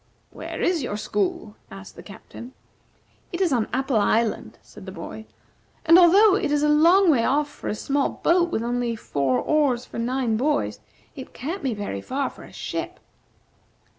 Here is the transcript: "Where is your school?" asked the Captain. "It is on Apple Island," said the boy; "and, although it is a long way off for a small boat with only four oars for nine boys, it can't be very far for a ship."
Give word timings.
"Where 0.31 0.59
is 0.63 0.81
your 0.81 0.97
school?" 0.97 1.57
asked 1.69 1.95
the 1.95 2.01
Captain. 2.01 2.53
"It 3.31 3.39
is 3.39 3.53
on 3.53 3.67
Apple 3.71 3.97
Island," 3.99 4.57
said 4.63 4.87
the 4.87 4.91
boy; 4.91 5.27
"and, 5.85 5.99
although 5.99 6.33
it 6.33 6.51
is 6.51 6.63
a 6.63 6.69
long 6.69 7.11
way 7.11 7.23
off 7.23 7.47
for 7.47 7.67
a 7.67 7.75
small 7.75 8.09
boat 8.09 8.49
with 8.49 8.63
only 8.63 8.95
four 8.95 9.37
oars 9.37 9.85
for 9.85 9.99
nine 9.99 10.37
boys, 10.37 10.79
it 11.15 11.35
can't 11.35 11.61
be 11.61 11.75
very 11.75 12.01
far 12.01 12.31
for 12.31 12.41
a 12.41 12.51
ship." 12.51 12.99